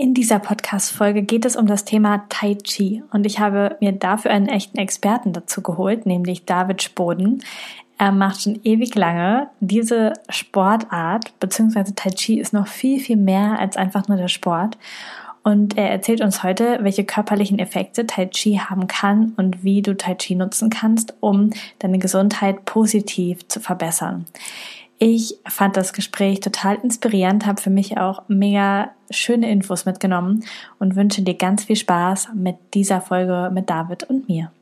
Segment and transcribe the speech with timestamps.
[0.00, 4.30] In dieser Podcast-Folge geht es um das Thema Tai Chi und ich habe mir dafür
[4.30, 7.44] einen echten Experten dazu geholt, nämlich David Spoden.
[7.98, 13.58] Er macht schon ewig lange diese Sportart, beziehungsweise Tai Chi ist noch viel, viel mehr
[13.58, 14.78] als einfach nur der Sport.
[15.42, 19.94] Und er erzählt uns heute, welche körperlichen Effekte Tai Chi haben kann und wie du
[19.94, 24.24] Tai Chi nutzen kannst, um deine Gesundheit positiv zu verbessern.
[25.02, 30.44] Ich fand das Gespräch total inspirierend, habe für mich auch mega schöne Infos mitgenommen
[30.78, 34.52] und wünsche dir ganz viel Spaß mit dieser Folge mit David und mir.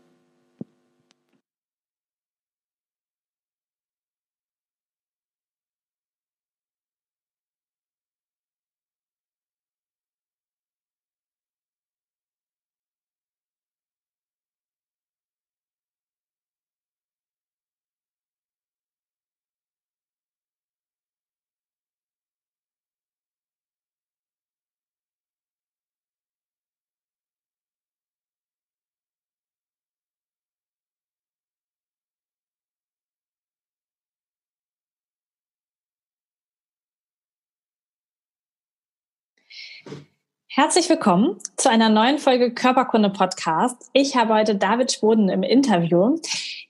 [40.48, 43.90] Herzlich willkommen zu einer neuen Folge Körperkunde Podcast.
[43.92, 46.18] Ich habe heute David Spoden im Interview.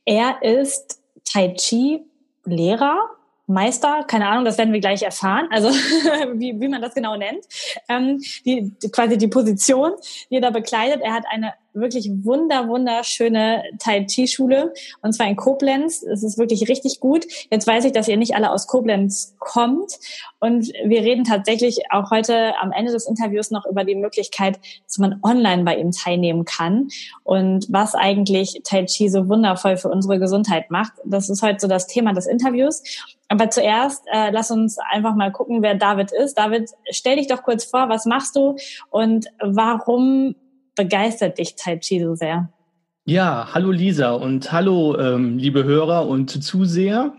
[0.05, 2.01] Er ist Tai Chi
[2.45, 2.99] Lehrer,
[3.47, 5.69] Meister, keine Ahnung, das werden wir gleich erfahren, also
[6.35, 7.47] wie, wie man das genau nennt.
[7.89, 9.93] Ähm, die, quasi die Position,
[10.31, 11.01] die er da bekleidet.
[11.03, 16.03] Er hat eine wirklich wunder, wunderschöne Tai Chi Schule und zwar in Koblenz.
[16.03, 17.27] Es ist wirklich richtig gut.
[17.51, 19.99] Jetzt weiß ich, dass ihr nicht alle aus Koblenz kommt
[20.41, 24.99] und wir reden tatsächlich auch heute am Ende des Interviews noch über die Möglichkeit, dass
[24.99, 26.89] man online bei ihm teilnehmen kann
[27.25, 30.93] und was eigentlich Tai Chi so wundervoll für unsere Gesundheit macht.
[31.05, 32.83] Das ist heute so das Thema des Interviews.
[33.29, 36.39] Aber zuerst äh, lass uns einfach mal gucken, wer David ist.
[36.39, 38.57] David, stell dich doch kurz vor, was machst du
[38.91, 40.35] und warum
[40.79, 42.49] begeistert dich Tai Chi so sehr?
[43.05, 47.15] Ja, hallo Lisa und hallo ähm, liebe Hörer und Zuseher.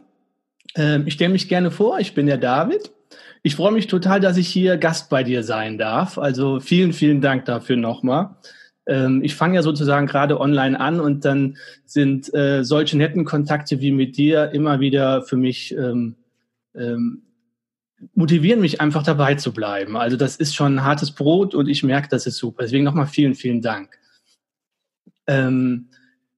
[0.75, 2.92] Ähm, ich stelle mich gerne vor, ich bin der David.
[3.44, 6.18] Ich freue mich total, dass ich hier Gast bei dir sein darf.
[6.18, 8.36] Also vielen, vielen Dank dafür nochmal.
[8.88, 13.81] Ähm, ich fange ja sozusagen gerade online an und dann sind äh, solche netten Kontakte
[13.81, 16.16] wie mit dir immer wieder für mich ähm,
[16.75, 17.24] ähm,
[18.14, 19.98] motivieren mich einfach dabei zu bleiben.
[19.98, 22.64] Also das ist schon hartes Brot und ich merke, das ist super.
[22.64, 23.98] Deswegen nochmal vielen, vielen Dank.
[25.28, 25.90] Ähm,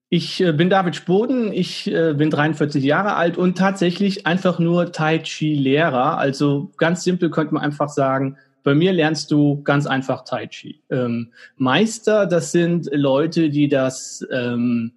[0.08, 4.92] ich äh, bin David Spoden, ich äh, bin 43 Jahre alt und tatsächlich einfach nur
[4.92, 6.18] Tai Chi Lehrer.
[6.18, 10.82] Also ganz simpel könnte man einfach sagen, bei mir lernst du ganz einfach Tai Chi.
[10.90, 14.92] Ähm, Meister, das sind Leute, die das, ähm,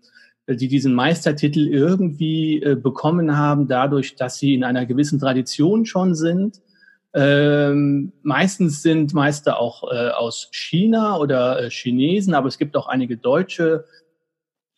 [0.48, 6.14] die diesen Meistertitel irgendwie äh, bekommen haben, dadurch, dass sie in einer gewissen Tradition schon
[6.14, 6.62] sind.
[7.14, 12.88] Ähm, meistens sind Meister auch äh, aus China oder äh, Chinesen, aber es gibt auch
[12.88, 13.86] einige deutsche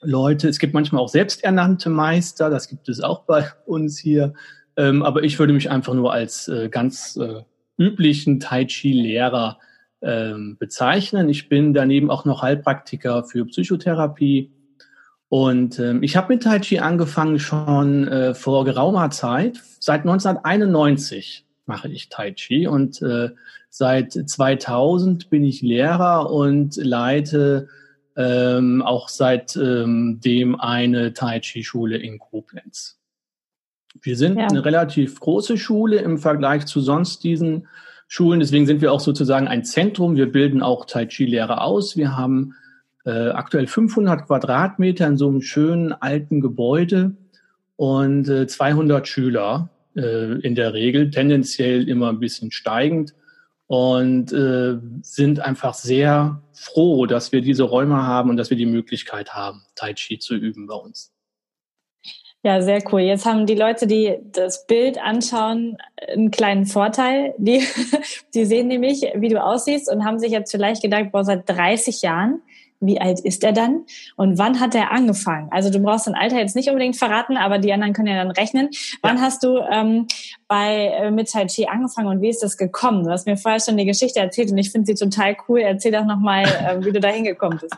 [0.01, 0.47] Leute.
[0.47, 4.33] Es gibt manchmal auch selbsternannte Meister, das gibt es auch bei uns hier.
[4.77, 7.41] Ähm, aber ich würde mich einfach nur als äh, ganz äh,
[7.77, 9.59] üblichen Tai Chi-Lehrer
[10.01, 11.29] ähm, bezeichnen.
[11.29, 14.51] Ich bin daneben auch noch Heilpraktiker für Psychotherapie.
[15.29, 19.61] Und ähm, ich habe mit Tai Chi angefangen schon äh, vor geraumer Zeit.
[19.79, 23.31] Seit 1991 mache ich Tai Chi und äh,
[23.69, 27.67] seit 2000 bin ich Lehrer und leite
[28.15, 32.97] ähm, auch seitdem ähm, eine Tai Chi Schule in Koblenz.
[34.01, 34.47] Wir sind ja.
[34.47, 37.67] eine relativ große Schule im Vergleich zu sonst diesen
[38.07, 38.39] Schulen.
[38.39, 40.15] Deswegen sind wir auch sozusagen ein Zentrum.
[40.15, 41.97] Wir bilden auch Tai Chi-Lehrer aus.
[41.97, 42.55] Wir haben
[43.07, 47.15] äh, aktuell 500 Quadratmeter in so einem schönen alten Gebäude
[47.77, 53.15] und äh, 200 Schüler äh, in der Regel, tendenziell immer ein bisschen steigend
[53.67, 58.65] und äh, sind einfach sehr froh, dass wir diese Räume haben und dass wir die
[58.65, 61.13] Möglichkeit haben, Tai Chi zu üben bei uns.
[62.43, 63.01] Ja, sehr cool.
[63.01, 67.33] Jetzt haben die Leute, die das Bild anschauen, einen kleinen Vorteil.
[67.37, 67.65] Die,
[68.33, 72.01] die sehen nämlich, wie du aussiehst und haben sich jetzt vielleicht gedacht, boah, seit 30
[72.01, 72.41] Jahren,
[72.79, 73.85] wie alt ist er dann?
[74.15, 75.49] Und wann hat er angefangen?
[75.51, 78.31] Also du brauchst dein Alter jetzt nicht unbedingt verraten, aber die anderen können ja dann
[78.31, 78.69] rechnen.
[79.01, 79.21] Wann ja.
[79.23, 80.07] hast du ähm,
[80.47, 83.03] bei äh, mit Tai Chi angefangen und wie ist das gekommen?
[83.03, 85.59] Du hast mir vorher schon die Geschichte erzählt und ich finde sie total cool.
[85.59, 87.75] Erzähl doch nochmal, äh, wie du da hingekommen bist.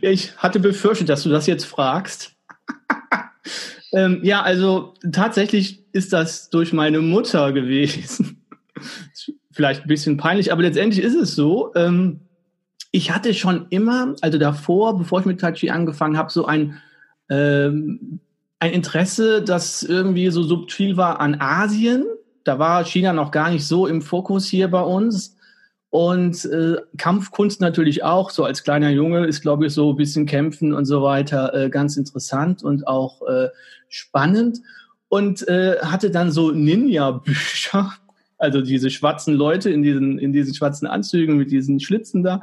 [0.00, 2.32] Ja, ich hatte befürchtet, dass du das jetzt fragst.
[3.94, 8.44] Ähm, ja, also tatsächlich ist das durch meine Mutter gewesen.
[9.52, 11.72] Vielleicht ein bisschen peinlich, aber letztendlich ist es so.
[11.76, 12.18] Ähm,
[12.94, 16.80] ich hatte schon immer, also davor, bevor ich mit Tai Chi angefangen habe, so ein,
[17.28, 18.20] ähm,
[18.60, 22.04] ein Interesse, das irgendwie so subtil war an Asien.
[22.44, 25.36] Da war China noch gar nicht so im Fokus hier bei uns.
[25.90, 30.24] Und äh, Kampfkunst natürlich auch, so als kleiner Junge ist, glaube ich, so ein bisschen
[30.24, 33.48] Kämpfen und so weiter äh, ganz interessant und auch äh,
[33.88, 34.60] spannend.
[35.08, 37.92] Und äh, hatte dann so Ninja-Bücher,
[38.38, 42.40] also diese schwarzen Leute in diesen, in diesen schwarzen Anzügen mit diesen Schlitzen da.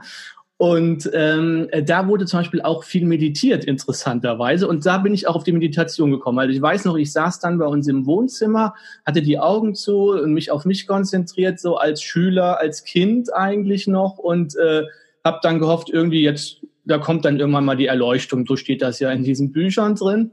[0.62, 4.68] Und ähm, da wurde zum Beispiel auch viel meditiert, interessanterweise.
[4.68, 6.38] Und da bin ich auch auf die Meditation gekommen.
[6.38, 10.12] Also ich weiß noch, ich saß dann bei uns im Wohnzimmer, hatte die Augen zu
[10.12, 14.20] und mich auf mich konzentriert, so als Schüler, als Kind eigentlich noch.
[14.20, 14.84] Und äh,
[15.26, 18.46] habe dann gehofft, irgendwie jetzt, da kommt dann irgendwann mal die Erleuchtung.
[18.46, 20.30] So steht das ja in diesen Büchern drin.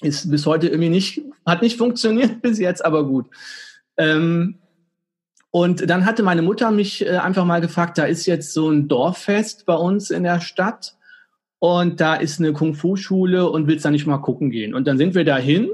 [0.00, 3.26] Ist bis heute irgendwie nicht, hat nicht funktioniert bis jetzt, aber gut.
[3.98, 4.60] Ähm,
[5.50, 8.88] und dann hatte meine Mutter mich äh, einfach mal gefragt, da ist jetzt so ein
[8.88, 10.96] Dorffest bei uns in der Stadt
[11.58, 14.74] und da ist eine Kung-Fu-Schule und willst da nicht mal gucken gehen.
[14.74, 15.70] Und dann sind wir dahin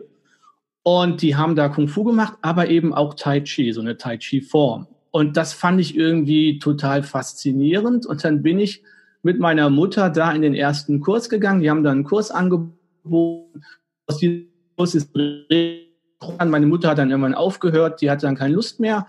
[0.83, 4.87] und die haben da Kung-Fu gemacht, aber eben auch Tai Chi, so eine Tai Chi-Form.
[5.11, 8.05] Und das fand ich irgendwie total faszinierend.
[8.07, 8.83] Und dann bin ich
[9.23, 11.61] mit meiner Mutter da in den ersten Kurs gegangen.
[11.61, 13.63] Die haben dann einen Kurs angeboten.
[14.07, 18.81] Aus diesem Kurs ist meine Mutter hat dann irgendwann aufgehört, die hatte dann keine Lust
[18.81, 19.07] mehr.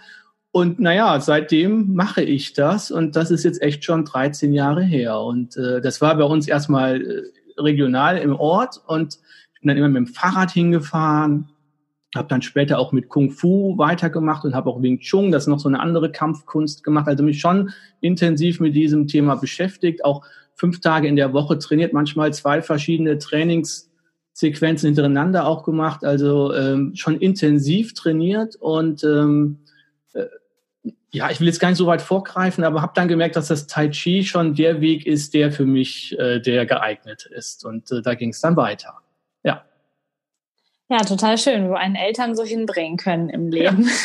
[0.56, 5.20] Und naja, seitdem mache ich das und das ist jetzt echt schon 13 Jahre her.
[5.20, 7.24] Und äh, das war bei uns erstmal äh,
[7.58, 9.20] regional im Ort und
[9.54, 11.50] ich bin dann immer mit dem Fahrrad hingefahren,
[12.16, 15.48] habe dann später auch mit Kung Fu weitergemacht und habe auch Wing Chun, das ist
[15.50, 17.10] noch so eine andere Kampfkunst gemacht.
[17.10, 20.24] Also mich schon intensiv mit diesem Thema beschäftigt, auch
[20.54, 26.94] fünf Tage in der Woche trainiert, manchmal zwei verschiedene Trainingssequenzen hintereinander auch gemacht, also ähm,
[26.96, 29.58] schon intensiv trainiert und ähm,
[30.14, 30.28] äh,
[31.16, 33.68] ja, ich will jetzt gar nicht so weit vorgreifen, aber habe dann gemerkt, dass das
[33.68, 37.64] Tai Chi schon der Weg ist, der für mich äh, der geeignet ist.
[37.66, 38.96] Und äh, da ging es dann weiter.
[39.44, 39.64] Ja.
[40.90, 43.90] Ja, total schön, wo einen Eltern so hinbringen können im Leben.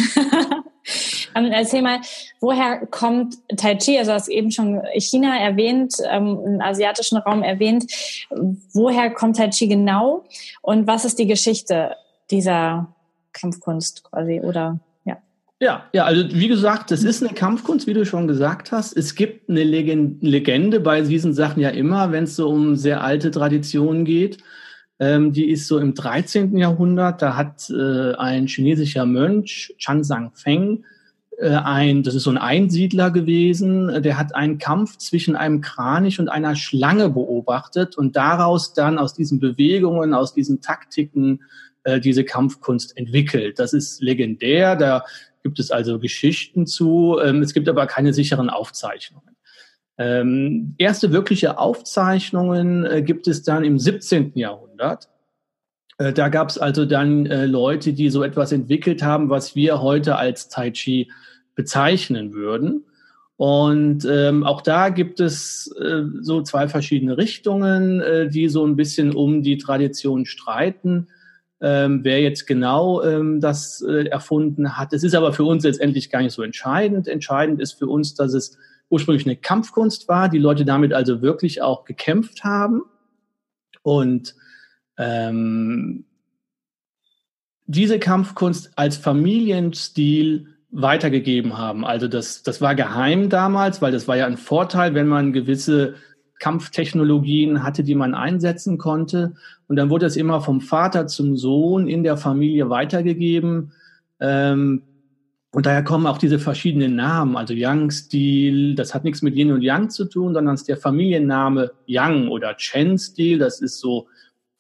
[1.35, 1.43] Ja.
[1.43, 2.01] ähm, erzähl mal,
[2.41, 3.99] woher kommt Tai Chi?
[3.99, 7.85] Also du hast eben schon China erwähnt, ähm, im asiatischen Raum erwähnt.
[8.73, 10.25] Woher kommt Tai Chi genau?
[10.62, 11.97] Und was ist die Geschichte
[12.31, 12.95] dieser
[13.33, 14.81] Kampfkunst quasi oder
[15.61, 18.97] ja, ja, also wie gesagt, das ist eine Kampfkunst, wie du schon gesagt hast.
[18.97, 23.31] Es gibt eine Legende bei diesen Sachen ja immer, wenn es so um sehr alte
[23.31, 24.39] Traditionen geht.
[24.99, 26.57] Ähm, die ist so im 13.
[26.57, 27.21] Jahrhundert.
[27.21, 30.85] Da hat äh, ein chinesischer Mönch, Chan Sang Feng,
[31.37, 36.21] äh, ein, das ist so ein Einsiedler gewesen, der hat einen Kampf zwischen einem Kranich
[36.21, 41.41] und einer Schlange beobachtet und daraus dann aus diesen Bewegungen, aus diesen Taktiken
[41.85, 43.59] äh, diese Kampfkunst entwickelt.
[43.59, 44.77] Das ist legendär.
[44.77, 45.05] Da
[45.43, 47.19] gibt es also Geschichten zu.
[47.23, 49.37] Ähm, es gibt aber keine sicheren Aufzeichnungen.
[49.99, 54.33] Ähm, erste wirkliche Aufzeichnungen äh, gibt es dann im 17.
[54.35, 55.09] Jahrhundert.
[55.99, 59.83] Äh, da gab es also dann äh, Leute, die so etwas entwickelt haben, was wir
[59.83, 61.11] heute als Tai Chi
[61.55, 62.85] bezeichnen würden.
[63.37, 68.77] Und ähm, auch da gibt es äh, so zwei verschiedene Richtungen, äh, die so ein
[68.77, 71.09] bisschen um die Tradition streiten
[71.61, 74.93] ähm, wer jetzt genau ähm, das äh, erfunden hat.
[74.93, 77.07] Es ist aber für uns letztendlich gar nicht so entscheidend.
[77.07, 78.57] Entscheidend ist für uns, dass es
[78.89, 82.83] ursprünglich eine Kampfkunst war, die Leute damit also wirklich auch gekämpft haben
[83.83, 84.35] und
[84.99, 86.05] ähm,
[87.67, 91.85] diese Kampfkunst als Familienstil weitergegeben haben.
[91.85, 95.95] Also das, das war geheim damals, weil das war ja ein Vorteil, wenn man gewisse
[96.40, 99.35] Kampftechnologien hatte, die man einsetzen konnte.
[99.68, 103.73] Und dann wurde es immer vom Vater zum Sohn in der Familie weitergegeben.
[104.18, 104.82] Ähm,
[105.52, 109.62] und daher kommen auch diese verschiedenen Namen, also Yang-Stil, das hat nichts mit Yin und
[109.62, 114.06] Yang zu tun, sondern es ist der Familienname Yang oder Chen-Stil, das ist so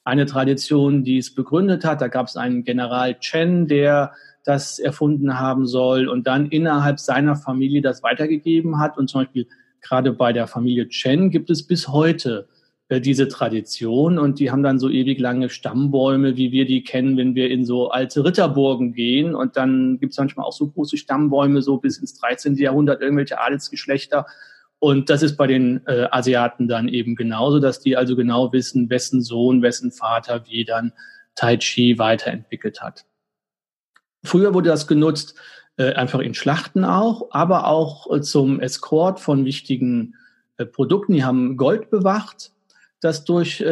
[0.02, 2.00] eine Tradition, die es begründet hat.
[2.00, 4.12] Da gab es einen General Chen, der
[4.44, 9.46] das erfunden haben soll und dann innerhalb seiner Familie das weitergegeben hat und zum Beispiel
[9.82, 12.48] gerade bei der Familie Chen gibt es bis heute
[12.90, 17.16] äh, diese Tradition und die haben dann so ewig lange Stammbäume, wie wir die kennen,
[17.16, 20.96] wenn wir in so alte Ritterburgen gehen und dann gibt es manchmal auch so große
[20.96, 22.56] Stammbäume, so bis ins 13.
[22.56, 24.26] Jahrhundert, irgendwelche Adelsgeschlechter.
[24.80, 28.90] Und das ist bei den äh, Asiaten dann eben genauso, dass die also genau wissen,
[28.90, 30.92] wessen Sohn, wessen Vater wie dann
[31.34, 33.04] Tai Chi weiterentwickelt hat.
[34.24, 35.34] Früher wurde das genutzt,
[35.80, 40.14] äh, einfach in Schlachten auch, aber auch äh, zum Escort von wichtigen
[40.58, 41.14] äh, Produkten.
[41.14, 42.52] Die haben Gold bewacht,
[43.00, 43.64] das durch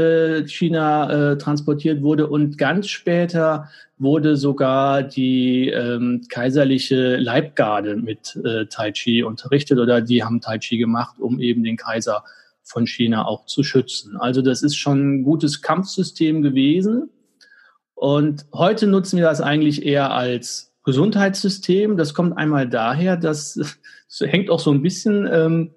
[0.46, 9.22] China transportiert wurde und ganz später wurde sogar die ähm, kaiserliche Leibgarde mit Tai Chi
[9.22, 12.24] unterrichtet oder die haben Tai Chi gemacht, um eben den Kaiser
[12.62, 14.16] von China auch zu schützen.
[14.16, 17.10] Also das ist schon ein gutes Kampfsystem gewesen.
[17.94, 21.98] Und heute nutzen wir das eigentlich eher als Gesundheitssystem.
[21.98, 23.60] Das kommt einmal daher, dass
[24.08, 25.70] Es hängt auch so ein bisschen ähm,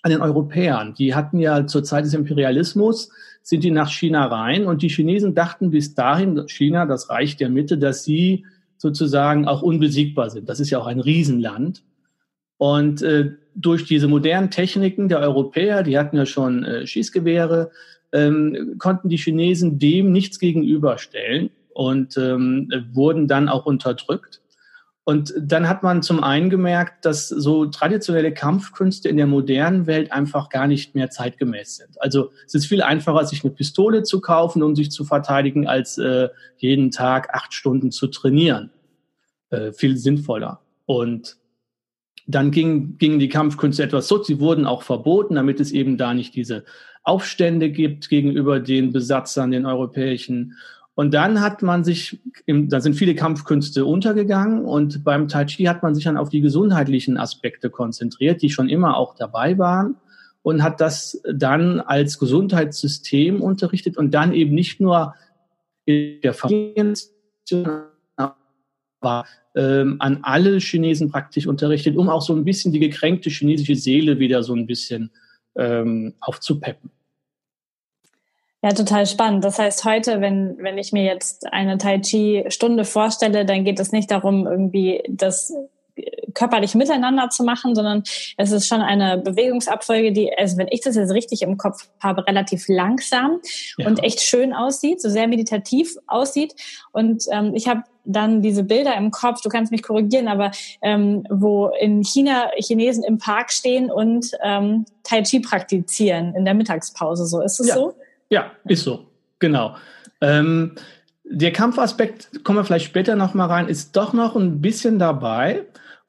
[0.00, 0.94] an den Europäern.
[0.94, 3.10] Die hatten ja zur Zeit des Imperialismus,
[3.42, 7.50] sind die nach China rein und die Chinesen dachten bis dahin, China, das Reich der
[7.50, 8.46] Mitte, dass sie
[8.78, 10.48] sozusagen auch unbesiegbar sind.
[10.48, 11.82] Das ist ja auch ein Riesenland.
[12.56, 17.70] Und äh, durch diese modernen Techniken der Europäer, die hatten ja schon äh, Schießgewehre,
[18.12, 24.40] ähm, konnten die Chinesen dem nichts gegenüberstellen und ähm, wurden dann auch unterdrückt.
[25.04, 30.10] Und dann hat man zum einen gemerkt, dass so traditionelle Kampfkünste in der modernen Welt
[30.10, 32.02] einfach gar nicht mehr zeitgemäß sind.
[32.02, 35.98] Also es ist viel einfacher, sich eine Pistole zu kaufen, um sich zu verteidigen, als
[35.98, 38.70] äh, jeden Tag acht Stunden zu trainieren.
[39.50, 40.60] Äh, viel sinnvoller.
[40.84, 41.36] Und
[42.26, 46.12] dann ging, gingen die Kampfkünste etwas so, sie wurden auch verboten, damit es eben da
[46.12, 46.64] nicht diese
[47.04, 50.56] Aufstände gibt gegenüber den Besatzern, den europäischen.
[50.98, 55.80] Und dann hat man sich, da sind viele Kampfkünste untergegangen und beim Tai Chi hat
[55.80, 59.94] man sich dann auf die gesundheitlichen Aspekte konzentriert, die schon immer auch dabei waren
[60.42, 65.14] und hat das dann als Gesundheitssystem unterrichtet und dann eben nicht nur
[65.84, 66.94] in der Familie,
[68.98, 69.24] aber
[69.54, 74.18] ähm, an alle Chinesen praktisch unterrichtet, um auch so ein bisschen die gekränkte chinesische Seele
[74.18, 75.12] wieder so ein bisschen
[75.54, 76.90] ähm, aufzupeppen.
[78.62, 79.44] Ja, total spannend.
[79.44, 83.92] Das heißt, heute, wenn, wenn ich mir jetzt eine Tai Chi-Stunde vorstelle, dann geht es
[83.92, 85.52] nicht darum, irgendwie das
[86.34, 88.02] körperlich miteinander zu machen, sondern
[88.36, 92.26] es ist schon eine Bewegungsabfolge, die, also wenn ich das jetzt richtig im Kopf habe,
[92.26, 93.40] relativ langsam
[93.76, 93.86] ja.
[93.86, 96.54] und echt schön aussieht, so sehr meditativ aussieht.
[96.92, 100.50] Und ähm, ich habe dann diese Bilder im Kopf, du kannst mich korrigieren, aber
[100.82, 106.54] ähm, wo in China Chinesen im Park stehen und ähm, Tai Chi praktizieren in der
[106.54, 107.26] Mittagspause.
[107.26, 107.74] So ist es ja.
[107.74, 107.94] so?
[108.30, 109.06] Ja, ist so,
[109.38, 109.76] genau.
[110.20, 110.72] Ähm,
[111.24, 115.66] der Kampfaspekt, kommen wir vielleicht später nochmal rein, ist doch noch ein bisschen dabei.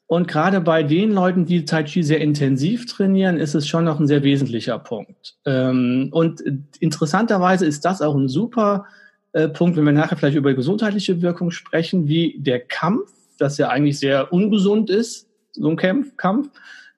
[0.07, 3.99] Und gerade bei den Leuten, die Tai Chi sehr intensiv trainieren, ist es schon noch
[3.99, 5.35] ein sehr wesentlicher Punkt.
[5.45, 6.41] Ähm, und
[6.79, 8.85] interessanterweise ist das auch ein super
[9.33, 13.69] äh, Punkt, wenn wir nachher vielleicht über gesundheitliche Wirkung sprechen, wie der Kampf, das ja
[13.69, 16.49] eigentlich sehr ungesund ist, so ein Kampf, Kampf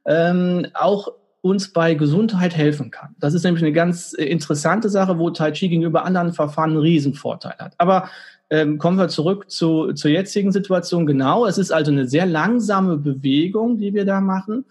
[0.05, 1.09] ähm, auch
[1.41, 3.15] uns bei Gesundheit helfen kann.
[3.19, 6.79] Das ist nämlich eine ganz äh, interessante Sache, wo Tai Chi gegenüber anderen Verfahren einen
[6.79, 7.73] Riesenvorteil hat.
[7.79, 8.09] Aber
[8.51, 11.05] ähm, kommen wir zurück zu, zur jetzigen Situation.
[11.07, 14.65] Genau, es ist also eine sehr langsame Bewegung, die wir da machen.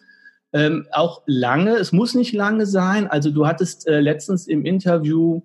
[0.52, 3.08] Ähm, auch lange, es muss nicht lange sein.
[3.08, 5.42] Also du hattest äh, letztens im Interview,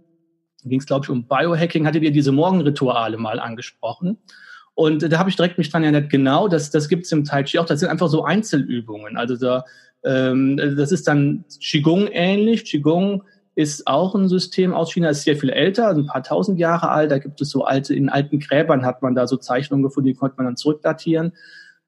[0.63, 4.17] ging es glaube ich um Biohacking, hattet ihr diese Morgenrituale mal angesprochen.
[4.75, 7.23] Und äh, da habe ich direkt mich dran erinnert, genau, das, das gibt es im
[7.23, 7.65] Tai Chi auch.
[7.65, 9.15] Das sind einfach so Einzelübungen.
[9.17, 9.63] Also da
[10.05, 12.65] ähm, das ist dann Qigong ähnlich.
[12.65, 13.23] Qigong
[13.55, 17.11] ist auch ein System aus China, ist sehr viel älter, ein paar tausend Jahre alt.
[17.11, 20.13] Da gibt es so alte, in alten Gräbern hat man da so Zeichnungen gefunden, die
[20.13, 21.33] konnte man dann zurückdatieren.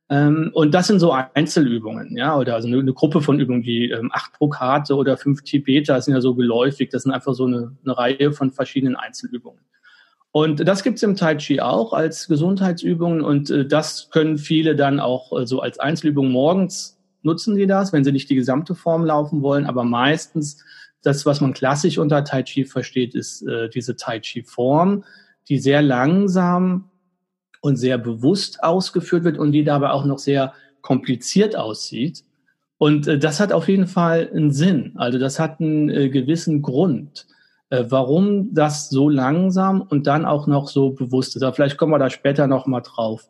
[0.09, 3.89] Ähm, und das sind so Einzelübungen, ja, oder also eine, eine Gruppe von Übungen, die
[3.89, 6.89] ähm, acht Brokate oder fünf Tibeter sind ja so geläufig.
[6.89, 9.59] Das sind einfach so eine, eine Reihe von verschiedenen Einzelübungen.
[10.31, 15.01] Und das gibt's im Tai Chi auch als Gesundheitsübungen und äh, das können viele dann
[15.01, 19.05] auch äh, so als Einzelübung morgens nutzen die das, wenn sie nicht die gesamte Form
[19.05, 19.65] laufen wollen.
[19.65, 20.63] Aber meistens
[21.01, 25.03] das, was man klassisch unter Tai Chi versteht, ist äh, diese Tai Chi Form,
[25.49, 26.89] die sehr langsam
[27.61, 32.23] und sehr bewusst ausgeführt wird und die dabei auch noch sehr kompliziert aussieht.
[32.77, 34.93] Und äh, das hat auf jeden Fall einen Sinn.
[34.95, 37.27] Also das hat einen äh, gewissen Grund,
[37.69, 41.43] äh, warum das so langsam und dann auch noch so bewusst ist.
[41.43, 43.29] Aber vielleicht kommen wir da später noch mal drauf,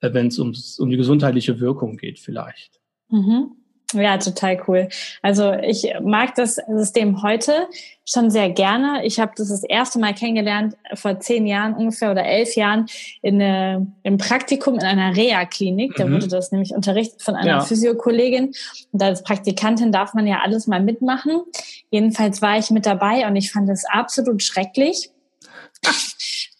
[0.00, 2.80] äh, wenn es um die gesundheitliche Wirkung geht vielleicht.
[3.14, 3.52] Mhm.
[3.92, 4.88] Ja, total cool.
[5.22, 7.68] Also ich mag das System heute
[8.04, 9.04] schon sehr gerne.
[9.04, 12.86] Ich habe das das erste Mal kennengelernt vor zehn Jahren ungefähr oder elf Jahren
[13.22, 15.94] in eine, im Praktikum in einer Reha-Klinik.
[15.96, 16.14] Da mhm.
[16.14, 17.60] wurde das nämlich unterrichtet von einer ja.
[17.60, 18.52] Physiokollegin.
[18.90, 21.42] Und als Praktikantin darf man ja alles mal mitmachen.
[21.90, 25.10] Jedenfalls war ich mit dabei und ich fand es absolut schrecklich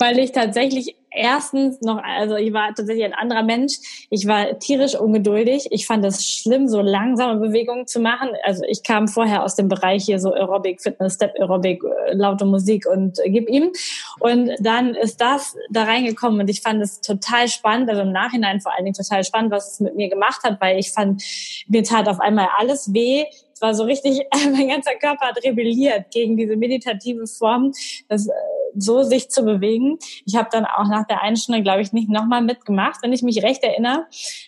[0.05, 4.07] weil ich tatsächlich erstens noch, also ich war tatsächlich ein anderer Mensch.
[4.11, 5.69] Ich war tierisch ungeduldig.
[5.71, 8.29] Ich fand es schlimm, so langsame Bewegungen zu machen.
[8.43, 12.45] Also ich kam vorher aus dem Bereich hier so Aerobic, Fitness, Step Aerobic, äh, laute
[12.45, 13.73] Musik und äh, gib ihm.
[14.21, 18.61] Und dann ist das da reingekommen und ich fand es total spannend, also im Nachhinein
[18.61, 21.23] vor allen Dingen total spannend, was es mit mir gemacht hat, weil ich fand,
[21.67, 23.25] mir tat auf einmal alles weh.
[23.55, 24.21] Es war so richtig,
[24.53, 27.73] mein ganzer Körper hat rebelliert gegen diese meditative Form.
[28.09, 28.33] Das, äh,
[28.77, 29.99] so sich zu bewegen.
[30.27, 33.23] Ich habe dann auch nach der einen Stunde, glaube ich, nicht nochmal mitgemacht, wenn ich
[33.23, 34.07] mich recht erinnere.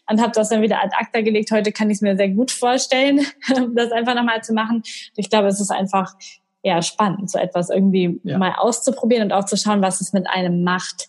[0.09, 1.50] Und habe das dann wieder ad acta gelegt.
[1.50, 3.26] Heute kann ich es mir sehr gut vorstellen,
[3.75, 4.83] das einfach nochmal zu machen.
[5.16, 6.14] Ich glaube, es ist einfach
[6.62, 8.38] ja spannend, so etwas irgendwie ja.
[8.38, 11.09] mal auszuprobieren und auch zu schauen, was es mit einem macht.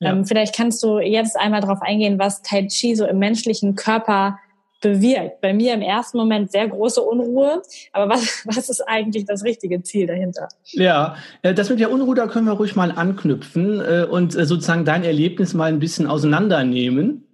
[0.00, 0.10] Ja.
[0.10, 4.38] Ähm, vielleicht kannst du jetzt einmal darauf eingehen, was Tai Chi so im menschlichen Körper
[4.80, 5.40] bewirkt.
[5.40, 7.62] Bei mir im ersten Moment sehr große Unruhe.
[7.92, 10.48] Aber was, was ist eigentlich das richtige Ziel dahinter?
[10.64, 14.44] Ja, äh, das mit der Unruhe, da können wir ruhig mal anknüpfen äh, und äh,
[14.44, 17.24] sozusagen dein Erlebnis mal ein bisschen auseinandernehmen.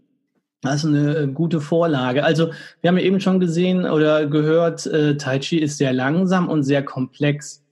[0.62, 2.24] Das ist eine gute Vorlage.
[2.24, 6.62] Also wir haben ja eben schon gesehen oder gehört, Tai Chi ist sehr langsam und
[6.62, 7.62] sehr komplex.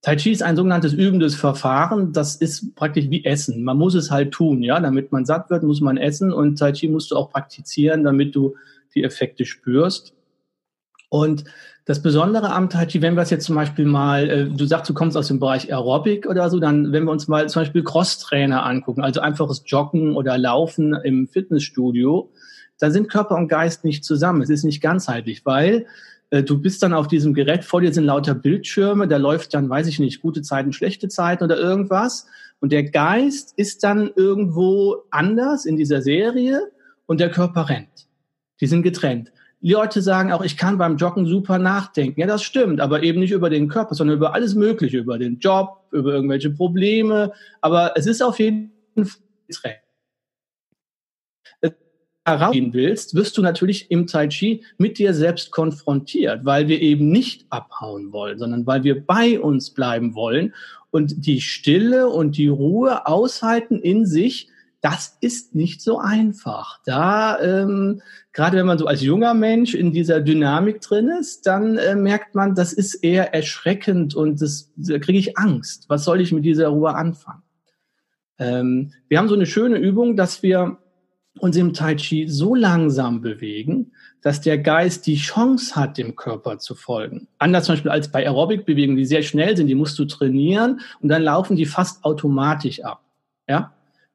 [0.00, 2.12] Tai Chi ist ein sogenanntes übendes Verfahren.
[2.12, 3.62] Das ist praktisch wie Essen.
[3.62, 4.80] Man muss es halt tun, ja.
[4.80, 8.34] Damit man satt wird, muss man essen und Tai Chi musst du auch praktizieren, damit
[8.34, 8.56] du
[8.94, 10.14] die Effekte spürst.
[11.08, 11.44] Und
[11.84, 14.88] das Besondere am Tai Chi, wenn wir es jetzt zum Beispiel mal, äh, du sagst,
[14.88, 17.82] du kommst aus dem Bereich Aerobic oder so, dann, wenn wir uns mal zum Beispiel
[17.82, 22.30] Crosstrainer angucken, also einfaches Joggen oder Laufen im Fitnessstudio,
[22.78, 24.42] da sind Körper und Geist nicht zusammen.
[24.42, 25.86] Es ist nicht ganzheitlich, weil
[26.30, 29.68] äh, du bist dann auf diesem Gerät, vor dir sind lauter Bildschirme, da läuft dann,
[29.68, 32.26] weiß ich nicht, gute Zeiten, schlechte Zeiten oder irgendwas.
[32.60, 36.70] Und der Geist ist dann irgendwo anders in dieser Serie
[37.06, 38.06] und der Körper rennt.
[38.62, 39.30] Die sind getrennt.
[39.60, 42.18] Die Leute sagen auch, ich kann beim Joggen super nachdenken.
[42.20, 45.38] Ja, das stimmt, aber eben nicht über den Körper, sondern über alles Mögliche, über den
[45.38, 47.32] Job, über irgendwelche Probleme.
[47.60, 49.82] Aber es ist auf jeden Fall getrennt
[52.24, 57.08] herausgehen willst, wirst du natürlich im Tai Chi mit dir selbst konfrontiert, weil wir eben
[57.08, 60.54] nicht abhauen wollen, sondern weil wir bei uns bleiben wollen
[60.90, 64.48] und die Stille und die Ruhe aushalten in sich.
[64.82, 66.80] Das ist nicht so einfach.
[66.84, 71.78] Da, ähm, gerade wenn man so als junger Mensch in dieser Dynamik drin ist, dann
[71.78, 75.84] äh, merkt man, das ist eher erschreckend und das, da kriege ich Angst.
[75.88, 77.44] Was soll ich mit dieser Ruhe anfangen?
[78.38, 80.78] Ähm, wir haben so eine schöne Übung, dass wir
[81.38, 86.58] uns im Tai Chi so langsam bewegen, dass der Geist die Chance hat, dem Körper
[86.58, 87.28] zu folgen.
[87.38, 91.08] Anders zum Beispiel als bei Aerobic-Bewegungen, die sehr schnell sind, die musst du trainieren und
[91.08, 93.02] dann laufen die fast automatisch ab.
[93.48, 93.72] Ja,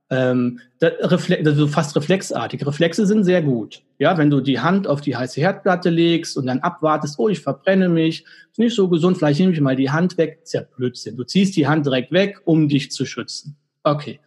[0.10, 2.66] ähm, also fast reflexartig.
[2.66, 3.84] Reflexe sind sehr gut.
[4.00, 7.40] Ja, wenn du die Hand auf die heiße Herdplatte legst und dann abwartest, oh, ich
[7.40, 10.62] verbrenne mich, ist nicht so gesund, vielleicht nehme ich mal die Hand weg, ist ja
[10.62, 11.18] Blödsinn.
[11.18, 13.58] Du ziehst die Hand direkt weg, um dich zu schützen.
[13.84, 14.20] Okay.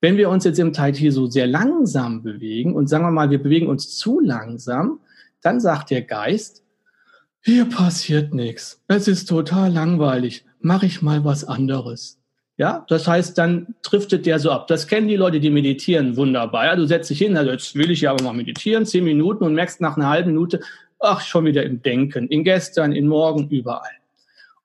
[0.00, 3.30] Wenn wir uns jetzt im Tai Chi so sehr langsam bewegen und sagen wir mal,
[3.30, 4.98] wir bewegen uns zu langsam,
[5.40, 6.62] dann sagt der Geist,
[7.40, 8.82] hier passiert nichts.
[8.88, 10.44] Es ist total langweilig.
[10.60, 12.21] Mach ich mal was anderes.
[12.58, 14.66] Ja, das heißt, dann driftet der so ab.
[14.66, 16.66] Das kennen die Leute, die meditieren wunderbar.
[16.66, 19.44] Ja, du setzt dich hin, also jetzt will ich ja aber mal meditieren, zehn Minuten
[19.44, 20.60] und merkst nach einer halben Minute,
[21.00, 23.90] ach, schon wieder im Denken, in gestern, in morgen, überall.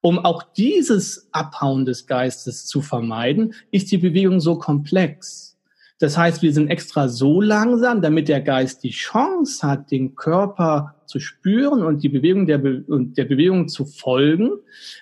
[0.01, 5.57] Um auch dieses Abhauen des Geistes zu vermeiden, ist die Bewegung so komplex.
[5.99, 10.93] Das heißt, wir sind extra so langsam, damit der Geist die Chance hat, den Körper
[11.07, 14.51] zu spüren und die Bewegung der, Be und der Bewegung zu folgen.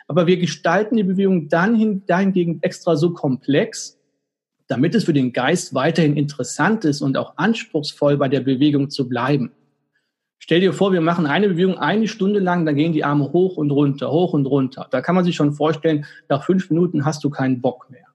[0.07, 3.99] Aber wir gestalten die Bewegung dann hin, dahingegen extra so komplex,
[4.67, 9.09] damit es für den Geist weiterhin interessant ist und auch anspruchsvoll bei der Bewegung zu
[9.09, 9.51] bleiben.
[10.39, 13.57] Stell dir vor, wir machen eine Bewegung eine Stunde lang, dann gehen die Arme hoch
[13.57, 14.87] und runter, hoch und runter.
[14.91, 18.05] Da kann man sich schon vorstellen, nach fünf Minuten hast du keinen Bock mehr.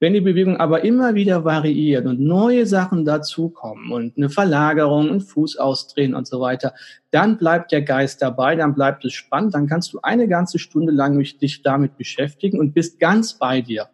[0.00, 5.20] Wenn die Bewegung aber immer wieder variiert und neue Sachen dazukommen und eine Verlagerung, ein
[5.20, 6.74] Fuß ausdrehen und so weiter,
[7.10, 10.92] dann bleibt der Geist dabei, dann bleibt es spannend, dann kannst du eine ganze Stunde
[10.92, 13.88] lang dich damit beschäftigen und bist ganz bei dir,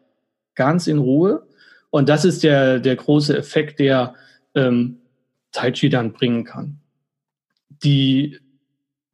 [0.55, 1.47] ganz in Ruhe.
[1.91, 4.15] Und das ist der, der große Effekt, der
[4.55, 4.99] ähm,
[5.53, 6.81] Tai Chi dann bringen kann
[7.83, 8.39] die,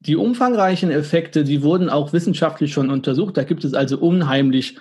[0.00, 3.36] die umfangreichen Effekte, die wurden auch wissenschaftlich schon untersucht.
[3.36, 4.78] Da gibt es also unheimlich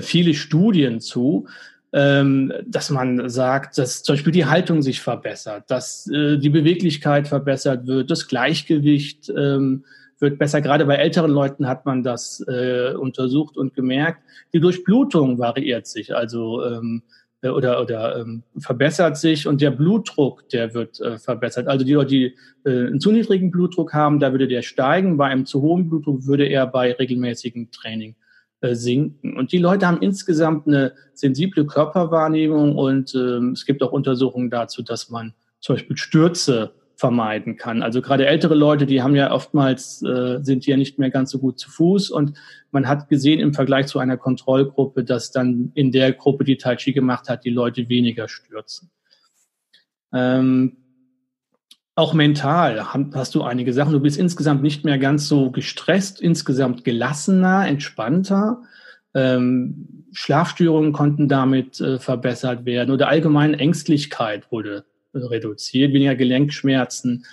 [0.00, 1.46] viele Studien zu,
[1.92, 7.28] ähm, dass man sagt, dass zum Beispiel die Haltung sich verbessert, dass äh, die Beweglichkeit
[7.28, 9.84] verbessert wird, das Gleichgewicht ähm,
[10.18, 10.60] wird besser.
[10.60, 14.22] Gerade bei älteren Leuten hat man das äh, untersucht und gemerkt.
[14.52, 16.14] Die Durchblutung variiert sich.
[16.14, 17.02] Also ähm,
[17.40, 18.26] äh, oder, oder
[18.58, 21.68] verbessert sich und der Blutdruck, der wird äh, verbessert.
[21.68, 25.16] Also die Leute, die äh, einen zu niedrigen Blutdruck haben, da würde der steigen.
[25.16, 28.27] Bei einem zu hohen Blutdruck würde er bei regelmäßigem Training äh,
[28.60, 29.36] sinken.
[29.36, 34.82] Und die Leute haben insgesamt eine sensible Körperwahrnehmung und ähm, es gibt auch Untersuchungen dazu,
[34.82, 37.82] dass man zum Beispiel Stürze vermeiden kann.
[37.82, 41.38] Also gerade ältere Leute, die haben ja oftmals, äh, sind ja nicht mehr ganz so
[41.38, 42.36] gut zu Fuß und
[42.72, 46.74] man hat gesehen im Vergleich zu einer Kontrollgruppe, dass dann in der Gruppe, die Tai
[46.74, 48.90] Chi gemacht hat, die Leute weniger stürzen.
[50.12, 50.78] Ähm,
[51.98, 53.92] auch mental hast du einige Sachen.
[53.92, 58.62] Du bist insgesamt nicht mehr ganz so gestresst, insgesamt gelassener, entspannter.
[59.14, 67.24] Ähm, Schlafstörungen konnten damit äh, verbessert werden oder allgemein Ängstlichkeit wurde reduziert, weniger Gelenkschmerzen.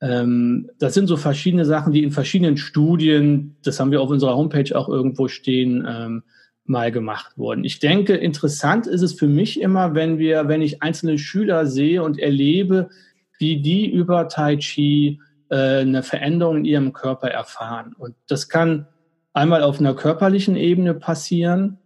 [0.00, 4.36] Ähm, das sind so verschiedene Sachen, die in verschiedenen Studien, das haben wir auf unserer
[4.36, 6.22] Homepage auch irgendwo stehen, ähm,
[6.66, 7.64] mal gemacht wurden.
[7.64, 12.04] Ich denke, interessant ist es für mich immer, wenn wir, wenn ich einzelne Schüler sehe
[12.04, 12.90] und erlebe,
[13.38, 15.20] wie die über Tai Chi
[15.50, 17.94] äh, eine Veränderung in ihrem Körper erfahren.
[17.96, 18.86] Und das kann
[19.32, 21.78] einmal auf einer körperlichen Ebene passieren,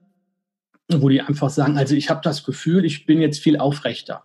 [0.90, 4.24] wo die einfach sagen, also ich habe das Gefühl, ich bin jetzt viel aufrechter.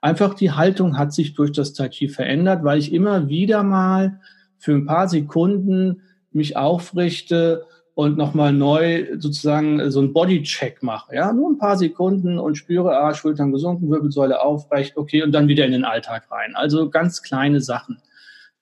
[0.00, 4.20] Einfach die Haltung hat sich durch das Tai Chi verändert, weil ich immer wieder mal
[4.58, 11.14] für ein paar Sekunden mich aufrichte und nochmal neu sozusagen so einen Bodycheck mache.
[11.14, 15.48] Ja, nur ein paar Sekunden und spüre, ah, Schultern gesunken, Wirbelsäule aufrecht, okay, und dann
[15.48, 16.54] wieder in den Alltag rein.
[16.56, 18.00] Also ganz kleine Sachen.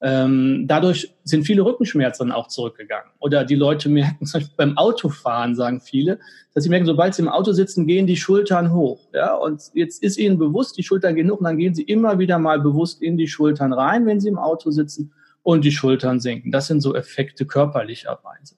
[0.05, 3.11] Ähm, dadurch sind viele Rückenschmerzen auch zurückgegangen.
[3.21, 6.18] Oder die Leute merken, zum Beispiel beim Autofahren, sagen viele,
[6.53, 9.09] dass sie merken, sobald sie im Auto sitzen, gehen die Schultern hoch.
[9.14, 12.18] Ja, und jetzt ist ihnen bewusst, die Schultern gehen hoch, und dann gehen sie immer
[12.18, 15.12] wieder mal bewusst in die Schultern rein, wenn sie im Auto sitzen,
[15.45, 16.53] und die Schultern sinken.
[16.53, 18.57] Das sind so Effekte körperlicherweise.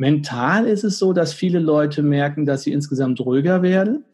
[0.00, 4.04] Mental ist es so, dass viele Leute merken, dass sie insgesamt ruhiger werden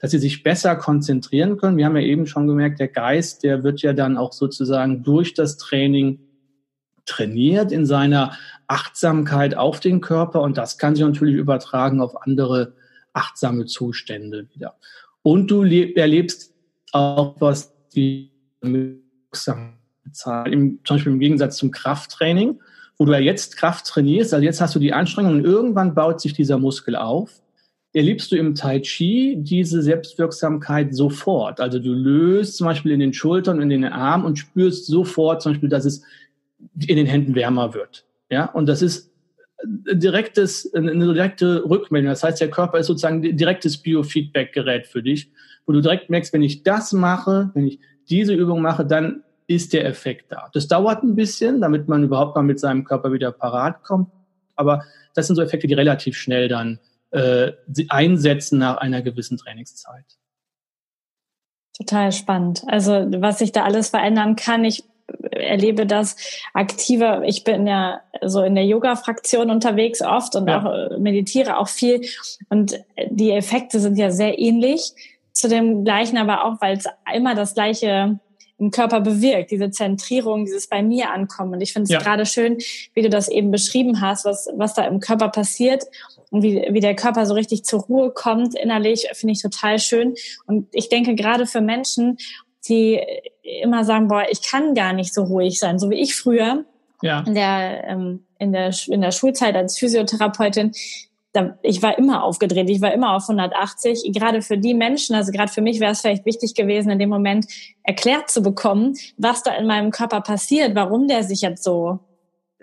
[0.00, 1.76] dass sie sich besser konzentrieren können.
[1.76, 5.34] Wir haben ja eben schon gemerkt, der Geist, der wird ja dann auch sozusagen durch
[5.34, 6.20] das Training
[7.04, 12.72] trainiert in seiner Achtsamkeit auf den Körper und das kann sich natürlich übertragen auf andere
[13.12, 14.76] achtsame Zustände wieder.
[15.22, 16.54] Und du erlebst
[16.92, 18.30] auch was die
[19.32, 19.74] zum
[20.88, 22.60] Beispiel im Gegensatz zum Krafttraining,
[23.00, 26.20] wo du ja jetzt Kraft trainierst, also jetzt hast du die Anstrengung und irgendwann baut
[26.20, 27.40] sich dieser Muskel auf
[27.92, 31.60] erlebst du im Tai Chi diese Selbstwirksamkeit sofort.
[31.60, 35.42] Also du löst zum Beispiel in den Schultern und in den Armen und spürst sofort
[35.42, 36.02] zum Beispiel, dass es
[36.86, 38.04] in den Händen wärmer wird.
[38.30, 39.10] Ja, und das ist
[39.64, 42.10] direktes, eine direkte Rückmeldung.
[42.10, 45.30] Das heißt, der Körper ist sozusagen ein direktes Biofeedback-Gerät für dich,
[45.66, 49.72] wo du direkt merkst, wenn ich das mache, wenn ich diese Übung mache, dann ist
[49.72, 50.48] der Effekt da.
[50.52, 54.08] Das dauert ein bisschen, damit man überhaupt mal mit seinem Körper wieder parat kommt.
[54.54, 54.84] Aber
[55.14, 56.78] das sind so Effekte, die relativ schnell dann
[57.10, 57.50] äh,
[57.88, 60.04] einsetzen nach einer gewissen Trainingszeit.
[61.76, 62.62] Total spannend.
[62.68, 64.84] Also was sich da alles verändern kann, ich
[65.32, 66.14] erlebe das
[66.54, 67.24] aktiver.
[67.24, 70.60] Ich bin ja so in der Yoga-Fraktion unterwegs oft und ja.
[70.60, 72.02] auch äh, meditiere auch viel.
[72.50, 72.78] Und
[73.10, 74.92] die Effekte sind ja sehr ähnlich
[75.32, 78.20] zu dem gleichen, aber auch, weil es immer das gleiche
[78.60, 81.54] im Körper bewirkt, diese Zentrierung, dieses bei mir ankommen.
[81.54, 81.98] Und ich finde es ja.
[81.98, 82.58] gerade schön,
[82.94, 85.84] wie du das eben beschrieben hast, was, was da im Körper passiert
[86.30, 90.14] und wie, wie der Körper so richtig zur Ruhe kommt innerlich, finde ich total schön.
[90.46, 92.18] Und ich denke gerade für Menschen,
[92.68, 93.00] die
[93.62, 96.64] immer sagen, boah, ich kann gar nicht so ruhig sein, so wie ich früher
[97.02, 97.24] ja.
[97.26, 100.72] in der ähm, in der in der Schulzeit als Physiotherapeutin.
[101.62, 104.10] Ich war immer aufgedreht, ich war immer auf 180.
[104.12, 107.08] Gerade für die Menschen, also gerade für mich wäre es vielleicht wichtig gewesen, in dem
[107.08, 107.46] Moment
[107.84, 112.00] erklärt zu bekommen, was da in meinem Körper passiert, warum der sich jetzt so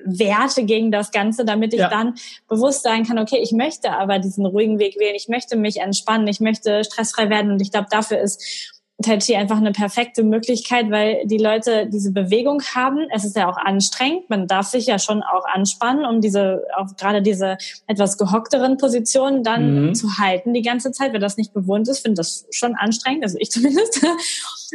[0.03, 1.89] Werte gegen das Ganze, damit ich ja.
[1.89, 2.15] dann
[2.47, 6.27] bewusst sein kann, okay, ich möchte aber diesen ruhigen Weg wählen, ich möchte mich entspannen,
[6.27, 10.89] ich möchte stressfrei werden und ich glaube, dafür ist Tai Chi einfach eine perfekte Möglichkeit,
[10.89, 13.07] weil die Leute diese Bewegung haben.
[13.13, 14.27] Es ist ja auch anstrengend.
[14.29, 19.43] Man darf sich ja schon auch anspannen, um diese, auch gerade diese etwas gehockteren Positionen
[19.43, 19.95] dann mhm.
[19.95, 21.13] zu halten die ganze Zeit.
[21.13, 24.03] Wer das nicht bewohnt ist, findet das schon anstrengend, also ich zumindest.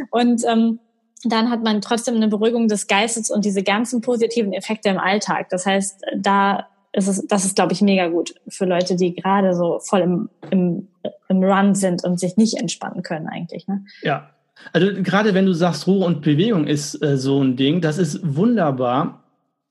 [0.09, 0.79] Und ähm,
[1.25, 5.49] dann hat man trotzdem eine Beruhigung des Geistes und diese ganzen positiven Effekte im Alltag.
[5.49, 9.55] Das heißt, da ist es, das ist, glaube ich, mega gut für Leute, die gerade
[9.55, 10.87] so voll im, im,
[11.27, 13.67] im Run sind und sich nicht entspannen können eigentlich.
[13.67, 13.83] Ne?
[14.03, 14.29] Ja.
[14.71, 18.19] Also gerade wenn du sagst, Ruhe und Bewegung ist äh, so ein Ding, das ist
[18.23, 19.23] wunderbar,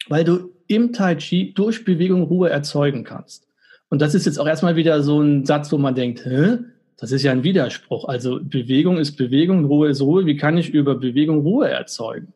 [0.09, 3.47] weil du im Tai Chi durch Bewegung Ruhe erzeugen kannst.
[3.89, 6.59] Und das ist jetzt auch erstmal wieder so ein Satz, wo man denkt, hä?
[6.97, 8.07] Das ist ja ein Widerspruch.
[8.07, 10.25] Also Bewegung ist Bewegung, Ruhe ist Ruhe.
[10.25, 12.33] Wie kann ich über Bewegung Ruhe erzeugen?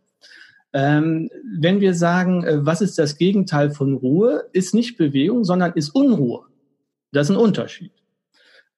[0.76, 5.72] Ähm, wenn wir sagen, äh, was ist das Gegenteil von Ruhe, ist nicht Bewegung, sondern
[5.72, 6.42] ist Unruhe.
[7.12, 7.92] Das ist ein Unterschied.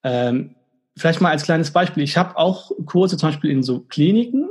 [0.04, 0.54] Ähm,
[0.96, 2.04] vielleicht mal als kleines Beispiel.
[2.04, 4.48] Ich habe auch Kurse zum Beispiel in so Kliniken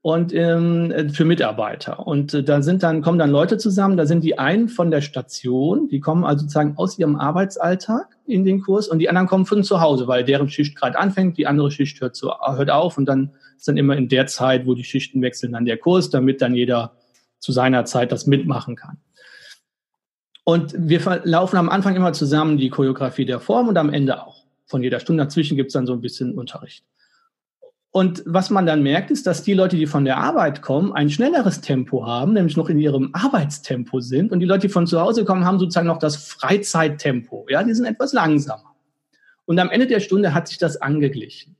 [0.00, 2.06] und ähm, für Mitarbeiter.
[2.06, 5.02] Und äh, da sind dann, kommen dann Leute zusammen, da sind die einen von der
[5.02, 9.44] Station, die kommen also sozusagen aus ihrem Arbeitsalltag in den Kurs und die anderen kommen
[9.44, 12.96] von zu Hause, weil deren Schicht gerade anfängt, die andere Schicht hört, zu, hört auf
[12.96, 16.10] und dann ist dann immer in der Zeit, wo die Schichten wechseln, dann der Kurs,
[16.10, 16.96] damit dann jeder
[17.38, 18.98] zu seiner Zeit das mitmachen kann.
[20.44, 24.44] Und wir laufen am Anfang immer zusammen die Choreografie der Form und am Ende auch.
[24.66, 26.84] Von jeder Stunde dazwischen gibt es dann so ein bisschen Unterricht.
[27.90, 31.08] Und was man dann merkt, ist, dass die Leute, die von der Arbeit kommen, ein
[31.08, 34.32] schnelleres Tempo haben, nämlich noch in ihrem Arbeitstempo sind.
[34.32, 37.46] Und die Leute, die von zu Hause kommen, haben sozusagen noch das Freizeittempo.
[37.48, 38.76] Ja, die sind etwas langsamer.
[39.46, 41.56] Und am Ende der Stunde hat sich das angeglichen.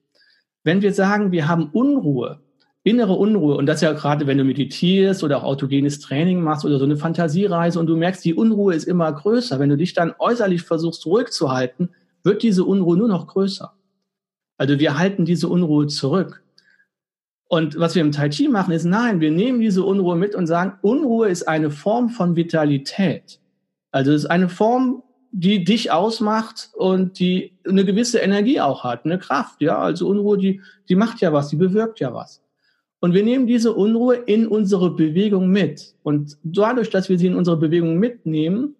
[0.66, 2.40] Wenn wir sagen, wir haben Unruhe,
[2.83, 6.81] innere Unruhe, und das ja gerade, wenn du meditierst oder auch autogenes Training machst oder
[6.81, 9.61] so eine Fantasiereise und du merkst, die Unruhe ist immer größer.
[9.61, 11.90] Wenn du dich dann äußerlich versuchst, ruhig zu halten,
[12.24, 13.74] wird diese Unruhe nur noch größer.
[14.59, 16.42] Also wir halten diese Unruhe zurück.
[17.46, 20.48] Und was wir im Tai Chi machen, ist nein, wir nehmen diese Unruhe mit und
[20.48, 23.38] sagen, Unruhe ist eine Form von Vitalität.
[23.92, 25.05] Also es ist eine Form,
[25.38, 29.77] die dich ausmacht und die eine gewisse Energie auch hat, eine Kraft, ja.
[29.79, 32.42] Also Unruhe, die, die macht ja was, die bewirkt ja was.
[33.01, 35.94] Und wir nehmen diese Unruhe in unsere Bewegung mit.
[36.03, 38.77] Und dadurch, dass wir sie in unsere Bewegung mitnehmen,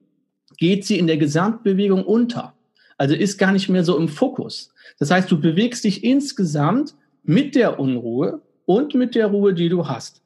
[0.57, 2.55] geht sie in der Gesamtbewegung unter.
[2.97, 4.73] Also ist gar nicht mehr so im Fokus.
[4.99, 9.87] Das heißt, du bewegst dich insgesamt mit der Unruhe und mit der Ruhe, die du
[9.87, 10.23] hast.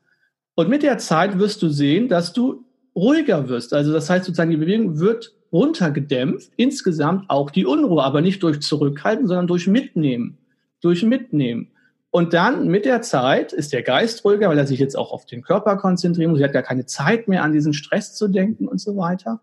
[0.55, 2.64] Und mit der Zeit wirst du sehen, dass du
[2.95, 3.75] ruhiger wirst.
[3.75, 8.61] Also das heißt sozusagen, die Bewegung wird runtergedämpft, insgesamt auch die Unruhe, aber nicht durch
[8.61, 10.39] Zurückhalten, sondern durch Mitnehmen.
[10.81, 11.73] Durch Mitnehmen.
[12.11, 15.27] Und dann mit der Zeit ist der Geist ruhiger, weil er sich jetzt auch auf
[15.27, 16.41] den Körper konzentrieren muss.
[16.41, 19.41] Er hat gar keine Zeit mehr an diesen Stress zu denken und so weiter.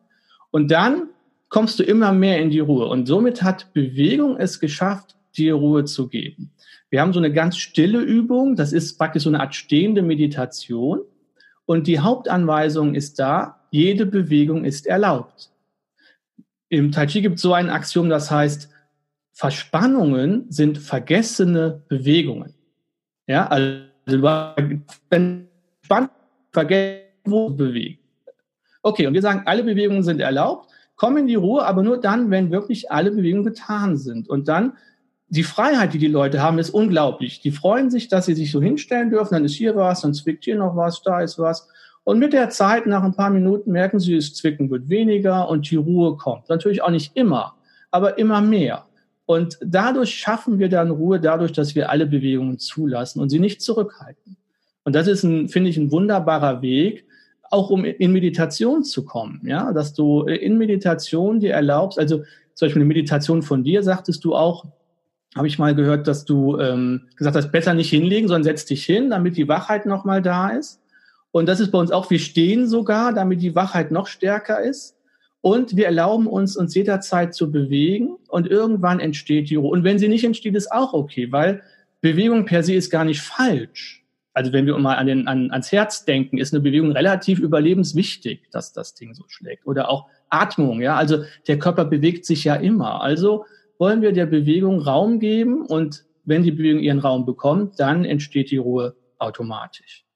[0.52, 1.08] Und dann
[1.50, 2.88] kommst du immer mehr in die Ruhe.
[2.88, 6.52] Und somit hat Bewegung es geschafft, dir Ruhe zu geben.
[6.90, 8.56] Wir haben so eine ganz stille Übung.
[8.56, 11.02] Das ist praktisch so eine Art stehende Meditation.
[11.66, 15.52] Und die Hauptanweisung ist da, jede Bewegung ist erlaubt.
[16.70, 18.70] Im Tai Chi gibt es so ein Axiom, das heißt,
[19.32, 22.56] Verspannungen sind vergessene Bewegungen.
[23.28, 23.78] Ja, also
[25.10, 25.48] wenn
[25.84, 26.12] spannend
[26.52, 28.00] vergessen, bewegen.
[28.82, 32.32] Okay, und wir sagen, alle Bewegungen sind erlaubt, kommen in die Ruhe, aber nur dann,
[32.32, 34.30] wenn wirklich alle Bewegungen getan sind.
[34.30, 34.74] Und dann
[35.30, 37.42] die Freiheit, die die Leute haben, ist unglaublich.
[37.42, 40.46] Die freuen sich, dass sie sich so hinstellen dürfen, dann ist hier was, dann zwickt
[40.46, 41.68] hier noch was, da ist was.
[42.08, 45.70] Und mit der Zeit, nach ein paar Minuten, merken sie, das Zwicken wird weniger und
[45.70, 46.48] die Ruhe kommt.
[46.48, 47.56] Natürlich auch nicht immer,
[47.92, 48.86] aber immer mehr.
[49.26, 53.62] Und dadurch schaffen wir dann Ruhe, dadurch, dass wir alle Bewegungen zulassen und sie nicht
[53.62, 54.38] zurückhalten.
[54.86, 57.06] Und das ist, ein, finde ich, ein wunderbarer Weg,
[57.52, 62.20] auch um in Meditation zu kommen, ja, dass du in Meditation dir erlaubst, also
[62.54, 64.64] zum Beispiel eine Meditation von dir, sagtest du auch,
[65.36, 68.86] habe ich mal gehört, dass du ähm, gesagt hast, besser nicht hinlegen, sondern setz dich
[68.86, 70.80] hin, damit die Wachheit nochmal da ist.
[71.38, 74.98] Und das ist bei uns auch, wir stehen sogar, damit die Wachheit noch stärker ist.
[75.42, 79.70] Und wir erlauben uns, uns jederzeit zu bewegen und irgendwann entsteht die Ruhe.
[79.70, 81.62] Und wenn sie nicht entsteht, ist auch okay, weil
[82.02, 84.04] Bewegung per se ist gar nicht falsch.
[84.34, 88.50] Also wenn wir mal an den, an, ans Herz denken, ist eine Bewegung relativ überlebenswichtig,
[88.52, 89.68] dass das Ding so schlägt.
[89.68, 90.96] Oder auch Atmung, ja.
[90.96, 93.02] Also der Körper bewegt sich ja immer.
[93.02, 93.46] Also
[93.78, 98.50] wollen wir der Bewegung Raum geben und wenn die Bewegung ihren Raum bekommt, dann entsteht
[98.50, 100.07] die Ruhe automatisch.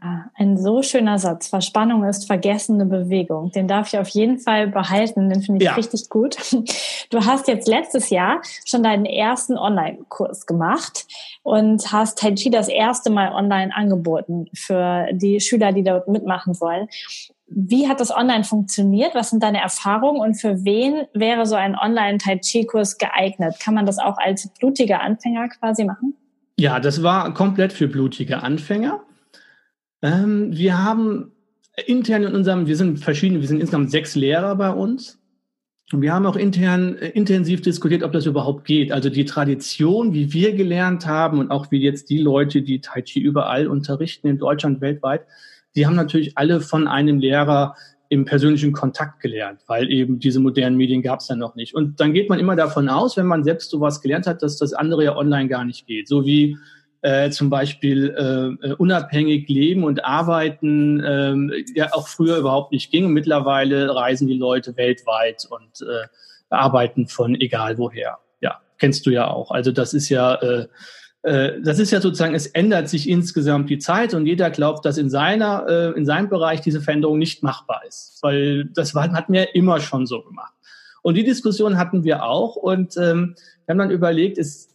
[0.00, 1.48] Ah, ein so schöner Satz.
[1.48, 3.50] Verspannung ist vergessene Bewegung.
[3.50, 5.28] Den darf ich auf jeden Fall behalten.
[5.28, 5.74] Den finde ich ja.
[5.74, 6.36] richtig gut.
[7.10, 11.06] Du hast jetzt letztes Jahr schon deinen ersten Online-Kurs gemacht
[11.42, 16.60] und hast Tai Chi das erste Mal online angeboten für die Schüler, die dort mitmachen
[16.60, 16.86] wollen.
[17.46, 19.14] Wie hat das online funktioniert?
[19.14, 23.58] Was sind deine Erfahrungen und für wen wäre so ein Online-Tai Chi-Kurs geeignet?
[23.58, 26.14] Kann man das auch als blutiger Anfänger quasi machen?
[26.58, 29.00] Ja, das war komplett für blutige Anfänger.
[30.02, 31.32] Ähm, wir haben
[31.86, 35.18] intern in unserem, wir sind verschiedene, wir sind insgesamt sechs Lehrer bei uns.
[35.90, 38.92] Und wir haben auch intern äh, intensiv diskutiert, ob das überhaupt geht.
[38.92, 43.02] Also die Tradition, wie wir gelernt haben und auch wie jetzt die Leute, die Tai
[43.02, 45.22] Chi überall unterrichten in Deutschland, weltweit,
[45.74, 47.74] die haben natürlich alle von einem Lehrer
[48.10, 51.74] im persönlichen Kontakt gelernt, weil eben diese modernen Medien gab es dann noch nicht.
[51.74, 54.72] Und dann geht man immer davon aus, wenn man selbst sowas gelernt hat, dass das
[54.72, 56.08] andere ja online gar nicht geht.
[56.08, 56.56] So wie
[57.02, 63.10] äh, zum Beispiel äh, unabhängig leben und arbeiten äh, ja auch früher überhaupt nicht ging.
[63.10, 66.06] Mittlerweile reisen die Leute weltweit und äh,
[66.50, 68.18] arbeiten von egal woher.
[68.40, 69.50] Ja, kennst du ja auch.
[69.50, 70.66] Also das ist ja äh,
[71.22, 74.98] äh, das ist ja sozusagen, es ändert sich insgesamt die Zeit und jeder glaubt, dass
[74.98, 78.18] in seiner, äh, in seinem Bereich diese Veränderung nicht machbar ist.
[78.22, 80.54] Weil das war, hatten wir immer schon so gemacht.
[81.02, 83.34] Und die Diskussion hatten wir auch und ähm,
[83.66, 84.67] wir haben dann überlegt, ist,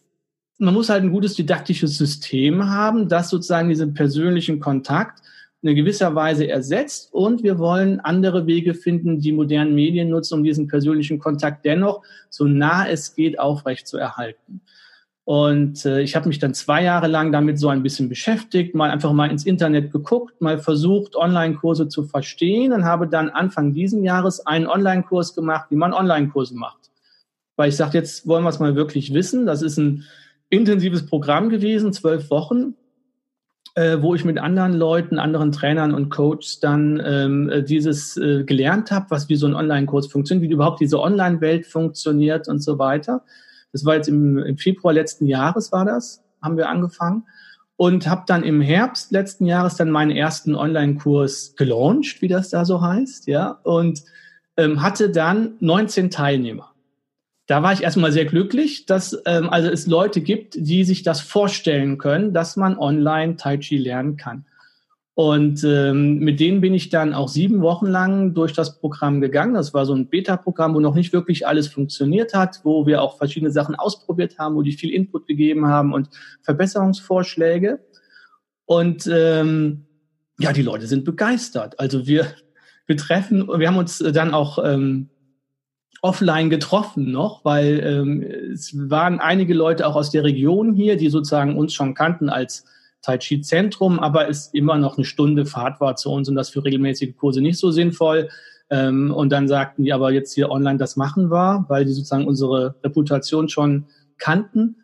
[0.58, 5.20] man muss halt ein gutes didaktisches System haben, das sozusagen diesen persönlichen Kontakt
[5.62, 10.44] in gewisser Weise ersetzt und wir wollen andere Wege finden, die modernen Medien nutzen, um
[10.44, 14.60] diesen persönlichen Kontakt dennoch so nah es geht aufrecht zu erhalten.
[15.24, 18.90] Und äh, ich habe mich dann zwei Jahre lang damit so ein bisschen beschäftigt, mal
[18.90, 24.04] einfach mal ins Internet geguckt, mal versucht, Online-Kurse zu verstehen und habe dann Anfang diesen
[24.04, 26.90] Jahres einen Online-Kurs gemacht, wie man Online-Kurse macht.
[27.56, 29.46] Weil ich sagte, jetzt wollen wir es mal wirklich wissen.
[29.46, 30.04] Das ist ein
[30.54, 32.74] intensives Programm gewesen, zwölf Wochen,
[33.74, 38.44] äh, wo ich mit anderen Leuten, anderen Trainern und Coaches dann ähm, äh, dieses äh,
[38.44, 42.78] gelernt habe, was wie so ein Online-Kurs funktioniert, wie überhaupt diese Online-Welt funktioniert und so
[42.78, 43.22] weiter.
[43.72, 47.24] Das war jetzt im, im Februar letzten Jahres war das, haben wir angefangen
[47.76, 52.64] und habe dann im Herbst letzten Jahres dann meinen ersten Online-Kurs gelauncht, wie das da
[52.64, 54.04] so heißt, ja, und
[54.56, 56.73] ähm, hatte dann 19 Teilnehmer.
[57.46, 61.20] Da war ich erstmal sehr glücklich, dass ähm, also es Leute gibt, die sich das
[61.20, 64.46] vorstellen können, dass man online Tai Chi lernen kann.
[65.16, 69.54] Und ähm, mit denen bin ich dann auch sieben Wochen lang durch das Programm gegangen.
[69.54, 73.16] Das war so ein Beta-Programm, wo noch nicht wirklich alles funktioniert hat, wo wir auch
[73.16, 76.08] verschiedene Sachen ausprobiert haben, wo die viel Input gegeben haben und
[76.42, 77.78] Verbesserungsvorschläge.
[78.64, 79.86] Und ähm,
[80.40, 81.78] ja, die Leute sind begeistert.
[81.78, 82.26] Also wir,
[82.86, 85.10] wir treffen, wir haben uns dann auch ähm,
[86.04, 91.08] offline getroffen noch, weil ähm, es waren einige Leute auch aus der Region hier, die
[91.08, 92.66] sozusagen uns schon kannten als
[93.00, 96.50] Tai Chi Zentrum, aber es immer noch eine Stunde Fahrt war zu uns und das
[96.50, 98.28] für regelmäßige Kurse nicht so sinnvoll.
[98.68, 102.28] Ähm, und dann sagten die aber jetzt hier online, das machen wir, weil die sozusagen
[102.28, 103.86] unsere Reputation schon
[104.18, 104.76] kannten.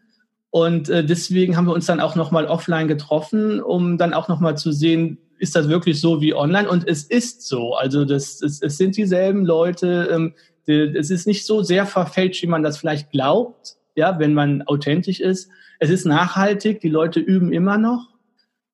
[0.49, 4.57] Und äh, deswegen haben wir uns dann auch nochmal offline getroffen, um dann auch nochmal
[4.57, 6.69] zu sehen, ist das wirklich so wie online?
[6.69, 7.75] Und es ist so.
[7.75, 10.35] Also das, es, es sind dieselben Leute, ähm,
[10.71, 15.21] es ist nicht so sehr verfälscht, wie man das vielleicht glaubt, ja, wenn man authentisch
[15.21, 15.51] ist.
[15.79, 18.09] Es ist nachhaltig, die Leute üben immer noch.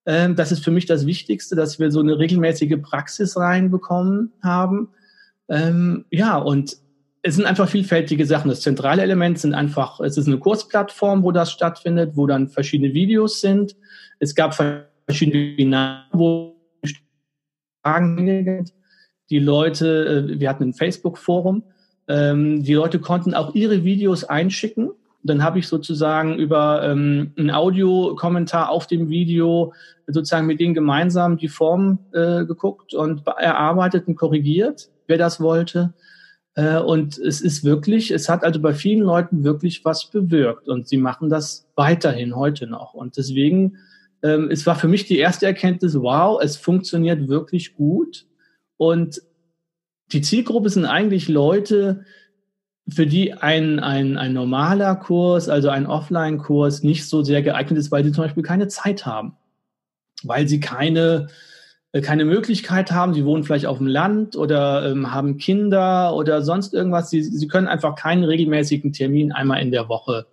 [0.06, 4.88] Ähm, das ist für mich das Wichtigste, dass wir so eine regelmäßige Praxis reinbekommen haben.
[5.48, 6.76] Ähm, ja, und
[7.22, 8.48] es sind einfach vielfältige Sachen.
[8.48, 12.94] Das zentrale Element sind einfach, es ist eine Kursplattform, wo das stattfindet, wo dann verschiedene
[12.94, 13.76] Videos sind.
[14.20, 16.56] Es gab verschiedene Webinare, wo
[17.82, 18.64] Fragen
[19.30, 21.64] die Leute, äh, wir hatten ein Facebook-Forum,
[22.08, 24.90] ähm, die Leute konnten auch ihre Videos einschicken.
[25.22, 29.72] Dann habe ich sozusagen über ähm, einen Audiokommentar auf dem Video
[30.06, 35.94] sozusagen mit denen gemeinsam die Form äh, geguckt und erarbeitet und korrigiert, wer das wollte.
[36.54, 40.88] Äh, und es ist wirklich, es hat also bei vielen Leuten wirklich was bewirkt und
[40.88, 42.94] sie machen das weiterhin heute noch.
[42.94, 43.78] Und deswegen,
[44.22, 48.26] ähm, es war für mich die erste Erkenntnis, wow, es funktioniert wirklich gut.
[48.78, 49.22] Und
[50.12, 52.04] die Zielgruppe sind eigentlich Leute,
[52.88, 57.90] für die ein, ein, ein normaler Kurs, also ein Offline-Kurs, nicht so sehr geeignet ist,
[57.90, 59.36] weil sie zum Beispiel keine Zeit haben,
[60.22, 61.26] weil sie keine,
[61.90, 63.12] äh, keine Möglichkeit haben.
[63.12, 67.10] Sie wohnen vielleicht auf dem Land oder ähm, haben Kinder oder sonst irgendwas.
[67.10, 70.26] Sie, sie können einfach keinen regelmäßigen Termin einmal in der Woche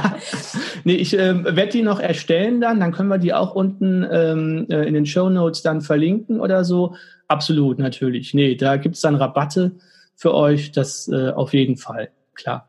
[0.84, 4.66] nee, ich ähm, werde die noch erstellen dann, dann können wir die auch unten ähm,
[4.70, 6.94] äh, in den Show Notes dann verlinken oder so.
[7.26, 8.34] Absolut, natürlich.
[8.34, 9.72] Nee, da gibt's dann Rabatte
[10.14, 12.68] für euch, das äh, auf jeden Fall, klar.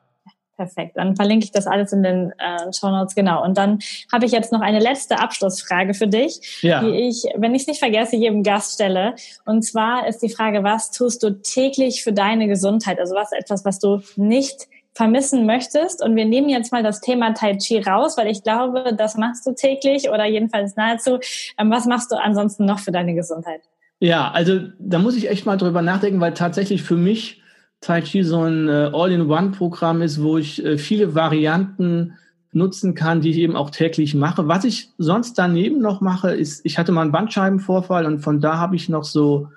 [0.59, 0.97] Perfekt.
[0.97, 3.15] Dann verlinke ich das alles in den äh, Show Notes.
[3.15, 3.41] Genau.
[3.45, 3.79] Und dann
[4.11, 6.83] habe ich jetzt noch eine letzte Abschlussfrage für dich, ja.
[6.83, 9.15] die ich, wenn ich es nicht vergesse, jedem Gast stelle.
[9.45, 12.99] Und zwar ist die Frage, was tust du täglich für deine Gesundheit?
[12.99, 16.03] Also was etwas, was du nicht vermissen möchtest.
[16.03, 19.47] Und wir nehmen jetzt mal das Thema Tai Chi raus, weil ich glaube, das machst
[19.47, 21.19] du täglich oder jedenfalls nahezu.
[21.57, 23.61] Ähm, was machst du ansonsten noch für deine Gesundheit?
[24.01, 27.38] Ja, also da muss ich echt mal drüber nachdenken, weil tatsächlich für mich
[27.81, 32.13] Tai Chi so ein äh, All-in-One-Programm ist, wo ich äh, viele Varianten
[32.51, 34.47] nutzen kann, die ich eben auch täglich mache.
[34.47, 38.57] Was ich sonst daneben noch mache, ist, ich hatte mal einen Bandscheibenvorfall und von da
[38.57, 39.49] habe ich noch so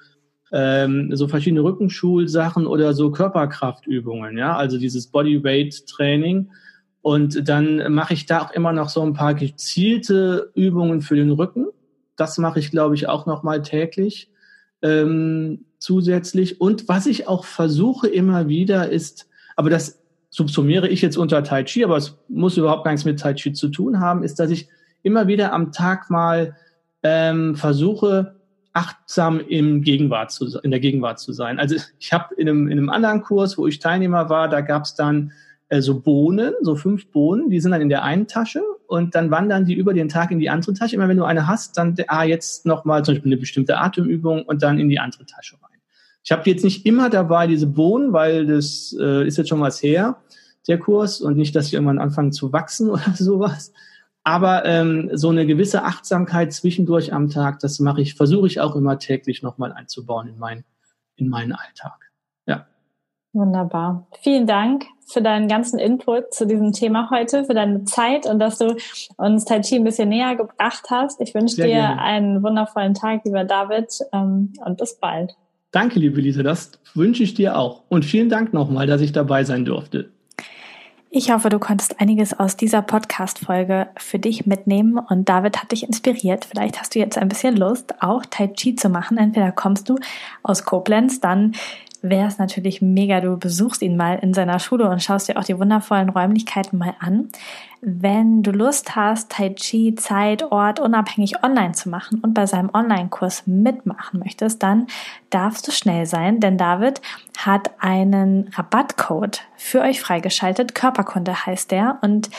[0.52, 6.50] ähm, so verschiedene Rückenschulsachen oder so Körperkraftübungen, ja, also dieses Bodyweight-Training.
[7.00, 11.30] Und dann mache ich da auch immer noch so ein paar gezielte Übungen für den
[11.30, 11.68] Rücken.
[12.16, 14.30] Das mache ich, glaube ich, auch noch mal täglich
[14.82, 16.60] ähm, zusätzlich.
[16.60, 21.64] Und was ich auch versuche immer wieder ist, aber das subsumiere ich jetzt unter Tai
[21.64, 24.50] Chi, aber es muss überhaupt gar nichts mit Tai Chi zu tun haben, ist, dass
[24.50, 24.68] ich
[25.02, 26.56] immer wieder am Tag mal
[27.02, 28.36] ähm, versuche
[28.72, 31.58] achtsam im Gegenwart zu, in der Gegenwart zu sein.
[31.58, 34.84] Also ich habe in einem, in einem anderen Kurs, wo ich Teilnehmer war, da gab
[34.84, 35.32] es dann
[35.68, 39.30] äh, so Bohnen, so fünf Bohnen, die sind dann in der einen Tasche und dann
[39.30, 40.96] wandern die über den Tag in die andere Tasche.
[40.96, 44.62] Immer wenn du eine hast, dann ah, jetzt nochmal zum Beispiel eine bestimmte Atemübung und
[44.62, 45.71] dann in die andere Tasche rein.
[46.24, 49.82] Ich habe jetzt nicht immer dabei diese Bohnen, weil das äh, ist jetzt schon was
[49.82, 50.16] her,
[50.68, 53.72] der Kurs, und nicht, dass ich irgendwann anfange zu wachsen oder sowas.
[54.24, 58.76] Aber ähm, so eine gewisse Achtsamkeit zwischendurch am Tag, das mache ich, versuche ich auch
[58.76, 60.64] immer täglich nochmal einzubauen in, mein,
[61.16, 62.12] in meinen Alltag.
[62.46, 62.66] Ja.
[63.32, 64.06] Wunderbar.
[64.20, 68.58] Vielen Dank für deinen ganzen Input zu diesem Thema heute, für deine Zeit und dass
[68.58, 68.76] du
[69.16, 71.20] uns Tai Chi ein bisschen näher gebracht hast.
[71.20, 72.00] Ich wünsche Sehr dir gerne.
[72.00, 75.36] einen wundervollen Tag, lieber David, ähm, und bis bald.
[75.72, 77.82] Danke, liebe Lisa, das wünsche ich dir auch.
[77.88, 80.10] Und vielen Dank nochmal, dass ich dabei sein durfte.
[81.14, 85.82] Ich hoffe, du konntest einiges aus dieser Podcast-Folge für dich mitnehmen und David hat dich
[85.82, 86.46] inspiriert.
[86.46, 89.18] Vielleicht hast du jetzt ein bisschen Lust, auch Tai Chi zu machen.
[89.18, 89.98] Entweder kommst du
[90.42, 91.52] aus Koblenz, dann
[92.02, 95.44] wäre es natürlich mega, du besuchst ihn mal in seiner Schule und schaust dir auch
[95.44, 97.28] die wundervollen Räumlichkeiten mal an.
[97.80, 102.70] Wenn du Lust hast, Tai Chi Zeit, Ort unabhängig online zu machen und bei seinem
[102.72, 104.86] Online-Kurs mitmachen möchtest, dann
[105.30, 107.00] darfst du schnell sein, denn David
[107.38, 110.74] hat einen Rabattcode für euch freigeschaltet.
[110.74, 112.30] Körperkunde heißt der und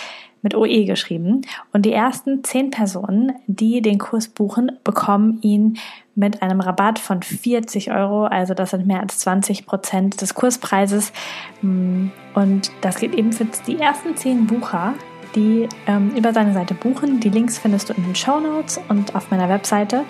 [0.44, 1.42] mit OE geschrieben.
[1.72, 5.78] Und die ersten zehn Personen, die den Kurs buchen, bekommen ihn
[6.16, 8.26] mit einem Rabatt von 40 Euro.
[8.26, 11.12] Also das sind mehr als 20 Prozent des Kurspreises.
[11.62, 14.94] Mm, und das geht eben für die ersten zehn Bucher,
[15.36, 17.20] die ähm, über seine Seite buchen.
[17.20, 20.04] Die Links findest du in den Show Notes und auf meiner Webseite.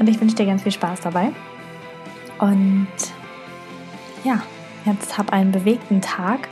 [0.00, 1.30] Und ich wünsche dir ganz viel Spaß dabei.
[2.38, 2.88] Und
[4.24, 4.42] ja,
[4.84, 6.48] jetzt hab einen bewegten Tag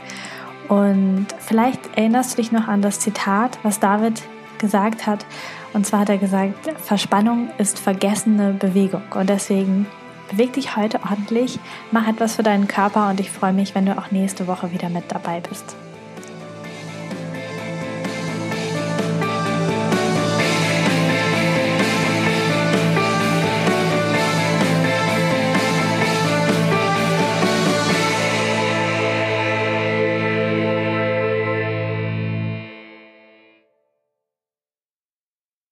[0.67, 4.23] und vielleicht erinnerst du dich noch an das Zitat, was David
[4.57, 5.25] gesagt hat.
[5.73, 9.03] Und zwar hat er gesagt, Verspannung ist vergessene Bewegung.
[9.13, 9.85] Und deswegen
[10.29, 11.59] beweg dich heute ordentlich,
[11.91, 14.89] mach etwas für deinen Körper und ich freue mich, wenn du auch nächste Woche wieder
[14.89, 15.75] mit dabei bist.